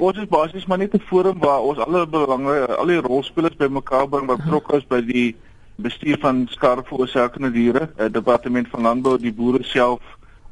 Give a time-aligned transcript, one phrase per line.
[0.00, 4.08] Ons is basies maar net 'n forum waar ons alle belange, al die rolspelers bymekaar
[4.08, 5.36] bring wat betrokke is by die
[5.76, 10.00] bestuur van skadeveroorsakende diere, die departement van landbou, die boere self,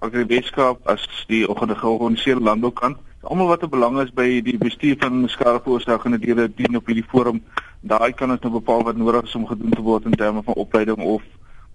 [0.00, 2.98] Agri Weskaap as die georganiseerde landboukant.
[3.22, 7.42] Almal wat 'n belang is by die bestuur van skadeveroorsakende diere dien op hierdie forum.
[7.80, 10.54] Daai kan ons nou bepaal wat nodig is om gedoen te word in terme van
[10.54, 11.22] opleiding of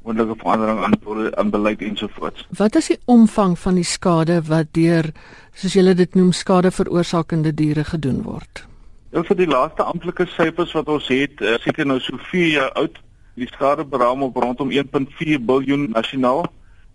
[0.04, 2.47] moontlike verandering aan aan beleid ensovoorts.
[2.57, 5.11] Wat is die omvang van die skade wat deur
[5.53, 8.66] soos julle dit noem skade veroorsakende diere gedoen word?
[9.13, 12.71] Nou vir die laaste amptelike syfers wat ons het, uh, seker nou so 4 jaar
[12.81, 12.98] oud,
[13.38, 16.45] die skade beraam op rondom 1.4 miljard nasionaal.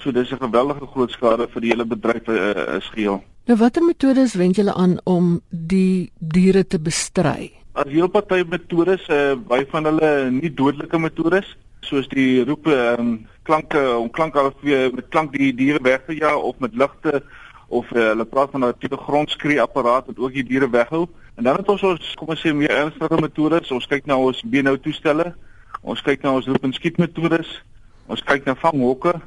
[0.02, 3.22] So dis 'n geweldige groot skade vir die hele bedryf uh, is geheel.
[3.46, 7.50] Nou watter metodes wend julle aan om die diere te bestry?
[7.72, 11.56] As heel party metodes, uh, baie van hulle nie dodelike metodes
[11.88, 16.42] soos die roepe um, klanke om klanke weer met klank die diere weg te jaag
[16.50, 17.22] of met ligte
[17.68, 21.06] of uh, hulle praat van 'n tipe grondskree apparaat wat ook die diere weghou.
[21.34, 23.70] En dan het ons ons kom ons sê meer ernstige metodes.
[23.70, 25.34] Ons kyk na ons beenhou toestelle.
[25.80, 27.62] Ons kyk na ons roep en skiet metodes.
[28.06, 29.20] Ons kyk na vanghokke.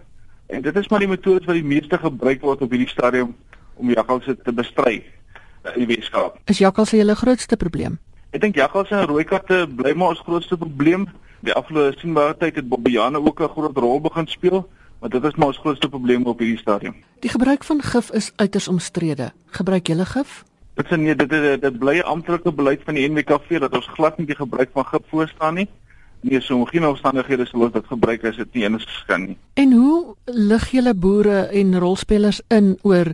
[0.47, 3.35] En dit is maar die metodes wat die meeste gebruik word op hierdie stadium
[3.75, 5.03] om jakkalse te bestry
[5.63, 6.39] uh, in die Weskaap.
[6.45, 7.99] Is jakkalse julle grootste probleem?
[8.31, 11.07] Ek dink jakkalse en rooi katte bly maar ons grootste probleem
[11.41, 15.35] die afgelope sienbare tyd het Bobbejane ook 'n groot rol begin speel, maar dit is
[15.35, 16.95] maar ons grootste probleem op hierdie stadium.
[17.19, 19.31] Die gebruik van gif is uiters omstrede.
[19.45, 20.43] Gebruik julle gif?
[20.73, 23.87] Dit is nee, dit is dit bly 'n amptelike beleid van die NWKV dat ons
[23.87, 25.67] glad nie die gebruik van gif voorstaan nie.
[26.21, 29.37] Nee, so geen omstandighede sou ons dit gebruik as dit nie eens geskik nie.
[29.53, 33.13] En hoe lig julle boere en rolspelers in oor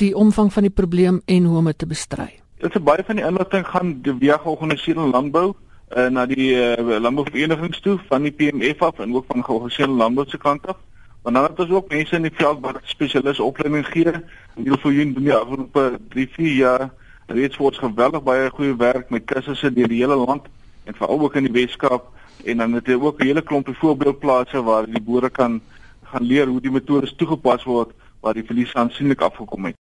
[0.00, 2.40] die omvang van die probleem en hoe om dit te bestry?
[2.58, 5.54] Dit is baie van die inligting gaan via georganiseerde landbou
[5.94, 10.28] uh, na die uh, landbouverenigings toe van die PMF af en ook van georganiseerde landbou
[10.28, 10.76] se kant af.
[11.22, 14.12] Want dan het ons ook mense in die veld wat spesialis opleiding gee.
[14.54, 16.90] Die geval doen die afgelope 3, 4 jaar
[17.26, 20.46] reeds voorts geweldig baie goeie werk met kursusse deur die hele land
[20.84, 22.06] en veral ook in die Weskaap
[22.44, 25.60] en dan het jy ook 'n hele klompie voorbeeldplase waar die boere kan
[26.02, 27.90] gaan leer hoe die metodes toegepas word
[28.20, 29.74] waar die verlies aansienlik afgekom het.